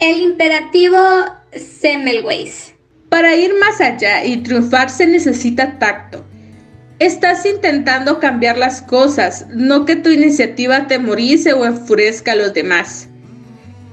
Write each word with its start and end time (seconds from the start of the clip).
El 0.00 0.20
imperativo 0.20 0.98
Semmelweis. 1.52 2.74
Para 3.08 3.36
ir 3.36 3.54
más 3.60 3.80
allá 3.80 4.24
y 4.24 4.38
triunfar 4.38 4.90
se 4.90 5.06
necesita 5.06 5.78
tacto. 5.78 6.24
Estás 6.98 7.46
intentando 7.46 8.18
cambiar 8.18 8.58
las 8.58 8.82
cosas, 8.82 9.46
no 9.50 9.84
que 9.84 9.94
tu 9.94 10.10
iniciativa 10.10 10.78
atemorice 10.78 11.52
o 11.52 11.64
enfurezca 11.64 12.32
a 12.32 12.36
los 12.36 12.52
demás. 12.52 13.08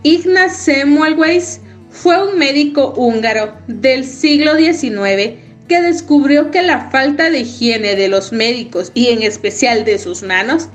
Ignaz 0.02 0.58
Semmelweis 0.58 1.62
fue 1.92 2.32
un 2.32 2.40
médico 2.40 2.94
húngaro 2.98 3.56
del 3.68 4.04
siglo 4.04 4.56
XIX 4.56 5.38
que 5.68 5.82
descubrió 5.82 6.50
que 6.50 6.64
la 6.64 6.90
falta 6.90 7.30
de 7.30 7.42
higiene 7.42 7.96
de 7.96 8.08
los 8.08 8.32
médicos 8.32 8.92
y 8.96 9.10
en 9.10 9.22
especial 9.22 9.86
de 9.86 10.00
sus 10.00 10.24
manos 10.24 10.68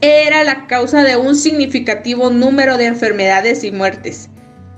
era 0.00 0.44
la 0.44 0.66
causa 0.66 1.04
de 1.04 1.16
un 1.16 1.36
significativo 1.36 2.30
número 2.30 2.78
de 2.78 2.86
enfermedades 2.86 3.64
y 3.64 3.70
muertes. 3.70 4.30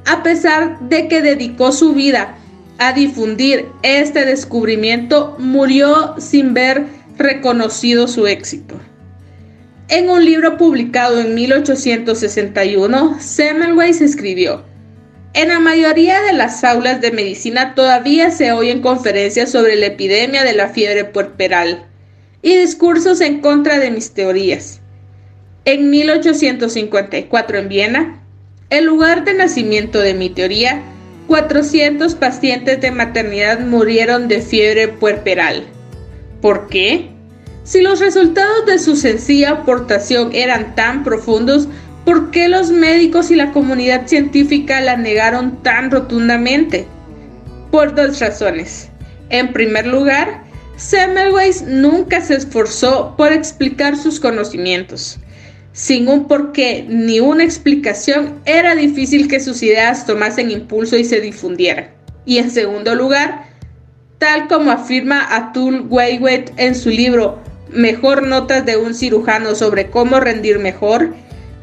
A 0.06 0.22
pesar 0.22 0.78
de 0.88 1.08
que 1.08 1.22
dedicó 1.22 1.72
su 1.72 1.94
vida 1.94 2.36
a 2.78 2.92
difundir 2.92 3.66
este 3.82 4.24
descubrimiento, 4.24 5.36
murió 5.38 6.14
sin 6.18 6.54
ver 6.54 6.84
reconocido 7.16 8.08
su 8.08 8.26
éxito. 8.26 8.74
En 9.88 10.10
un 10.10 10.24
libro 10.24 10.56
publicado 10.56 11.20
en 11.20 11.34
1861, 11.34 13.18
Semmelweis 13.20 14.00
escribió, 14.00 14.64
en 15.34 15.48
la 15.48 15.58
mayoría 15.58 16.22
de 16.22 16.32
las 16.32 16.62
aulas 16.62 17.00
de 17.00 17.10
medicina 17.10 17.74
todavía 17.74 18.30
se 18.30 18.52
oyen 18.52 18.80
conferencias 18.80 19.50
sobre 19.50 19.74
la 19.74 19.86
epidemia 19.86 20.44
de 20.44 20.52
la 20.52 20.68
fiebre 20.68 21.04
puerperal 21.04 21.86
y 22.40 22.56
discursos 22.56 23.20
en 23.20 23.40
contra 23.40 23.80
de 23.80 23.90
mis 23.90 24.12
teorías. 24.12 24.80
En 25.64 25.90
1854 25.90 27.58
en 27.58 27.68
Viena, 27.68 28.23
el 28.70 28.84
lugar 28.84 29.24
de 29.24 29.34
nacimiento 29.34 30.00
de 30.00 30.14
mi 30.14 30.30
teoría, 30.30 30.82
400 31.26 32.14
pacientes 32.14 32.80
de 32.80 32.90
maternidad 32.90 33.60
murieron 33.60 34.28
de 34.28 34.42
fiebre 34.42 34.88
puerperal. 34.88 35.64
¿Por 36.40 36.68
qué? 36.68 37.10
Si 37.62 37.80
los 37.80 38.00
resultados 38.00 38.66
de 38.66 38.78
su 38.78 38.96
sencilla 38.96 39.50
aportación 39.50 40.34
eran 40.34 40.74
tan 40.74 41.02
profundos, 41.02 41.68
¿Por 42.04 42.30
qué 42.30 42.48
los 42.48 42.70
médicos 42.70 43.30
y 43.30 43.34
la 43.34 43.50
comunidad 43.52 44.06
científica 44.06 44.80
la 44.82 44.96
negaron 44.96 45.62
tan 45.62 45.90
rotundamente? 45.90 46.86
Por 47.70 47.94
dos 47.94 48.20
razones. 48.20 48.90
En 49.30 49.54
primer 49.54 49.86
lugar, 49.86 50.44
Semmelweis 50.76 51.62
nunca 51.62 52.20
se 52.20 52.34
esforzó 52.34 53.14
por 53.16 53.32
explicar 53.32 53.96
sus 53.96 54.20
conocimientos. 54.20 55.18
Sin 55.74 56.06
un 56.06 56.28
porqué 56.28 56.86
ni 56.88 57.18
una 57.18 57.42
explicación, 57.42 58.38
era 58.44 58.76
difícil 58.76 59.26
que 59.26 59.40
sus 59.40 59.60
ideas 59.60 60.06
tomasen 60.06 60.52
impulso 60.52 60.96
y 60.96 61.04
se 61.04 61.20
difundieran. 61.20 61.88
Y 62.24 62.38
en 62.38 62.52
segundo 62.52 62.94
lugar, 62.94 63.46
tal 64.18 64.46
como 64.46 64.70
afirma 64.70 65.34
Atul 65.34 65.88
Weiwet 65.90 66.52
en 66.58 66.76
su 66.76 66.90
libro 66.90 67.42
Mejor 67.72 68.22
notas 68.22 68.64
de 68.64 68.76
un 68.76 68.94
cirujano 68.94 69.56
sobre 69.56 69.90
cómo 69.90 70.20
rendir 70.20 70.60
mejor, 70.60 71.12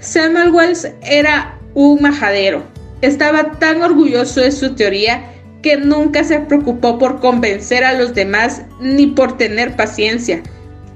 Samuel 0.01 0.51
Wells 0.51 0.89
era 1.03 1.57
un 1.73 2.01
majadero. 2.01 2.65
Estaba 2.99 3.53
tan 3.59 3.81
orgulloso 3.81 4.41
de 4.41 4.51
su 4.51 4.75
teoría 4.75 5.23
que 5.61 5.77
nunca 5.77 6.25
se 6.25 6.41
preocupó 6.41 6.99
por 6.99 7.21
convencer 7.21 7.85
a 7.85 7.93
los 7.93 8.13
demás 8.13 8.63
ni 8.81 9.07
por 9.07 9.37
tener 9.37 9.77
paciencia. 9.77 10.43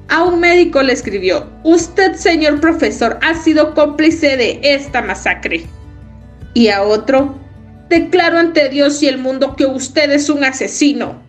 A 0.09 0.23
un 0.23 0.39
médico 0.39 0.81
le 0.83 0.93
escribió, 0.93 1.49
Usted, 1.63 2.13
señor 2.15 2.59
profesor, 2.59 3.19
ha 3.21 3.33
sido 3.35 3.73
cómplice 3.73 4.37
de 4.37 4.59
esta 4.61 5.01
masacre. 5.01 5.65
Y 6.53 6.69
a 6.69 6.83
otro, 6.83 7.35
Declaro 7.89 8.39
ante 8.39 8.67
Dios 8.69 9.01
y 9.03 9.07
el 9.07 9.19
mundo 9.19 9.55
que 9.55 9.65
usted 9.65 10.11
es 10.11 10.29
un 10.29 10.43
asesino. 10.43 11.21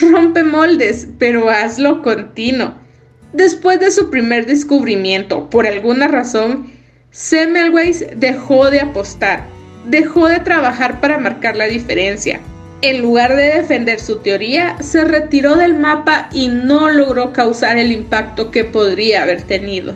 Rompe 0.00 0.42
moldes, 0.42 1.06
pero 1.18 1.50
hazlo 1.50 2.02
continuo. 2.02 2.74
Después 3.32 3.78
de 3.78 3.90
su 3.90 4.10
primer 4.10 4.46
descubrimiento, 4.46 5.50
por 5.50 5.66
alguna 5.66 6.08
razón, 6.08 6.72
Semmelweis 7.10 8.06
dejó 8.16 8.70
de 8.70 8.80
apostar, 8.80 9.44
dejó 9.86 10.28
de 10.28 10.40
trabajar 10.40 11.00
para 11.00 11.18
marcar 11.18 11.56
la 11.56 11.66
diferencia. 11.66 12.40
En 12.84 13.00
lugar 13.00 13.34
de 13.34 13.44
defender 13.44 13.98
su 13.98 14.18
teoría, 14.18 14.76
se 14.82 15.06
retiró 15.06 15.56
del 15.56 15.72
mapa 15.72 16.28
y 16.34 16.48
no 16.48 16.90
logró 16.90 17.32
causar 17.32 17.78
el 17.78 17.90
impacto 17.90 18.50
que 18.50 18.64
podría 18.64 19.22
haber 19.22 19.40
tenido. 19.40 19.94